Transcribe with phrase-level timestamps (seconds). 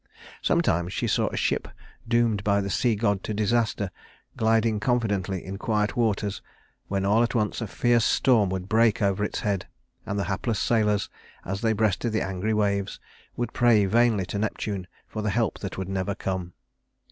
[0.41, 1.67] Sometimes she saw a ship,
[2.07, 3.91] doomed by the sea god to disaster,
[4.35, 6.41] gliding confidently in quiet waters,
[6.87, 9.67] when all at once a fierce storm would break over its head;
[10.07, 11.07] and the hapless sailors,
[11.45, 12.99] as they breasted the angry waves,
[13.35, 16.53] would pray vainly to Neptune for the help that would never come.